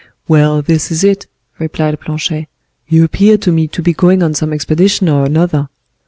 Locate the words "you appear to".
2.87-3.51